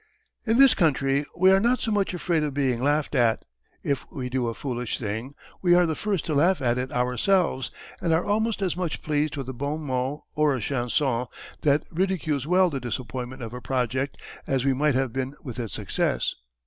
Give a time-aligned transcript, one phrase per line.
[0.47, 3.45] In this Country we are not so much afraid of being laught at.
[3.83, 7.69] If we do a foolish thing, we are the first to laugh at it ourselves,
[8.01, 11.27] and are almost as much pleased with a Bon Mot or a Chanson,
[11.61, 14.17] that ridicules well the Disappointment of a Project,
[14.47, 16.33] as we might have been with its success.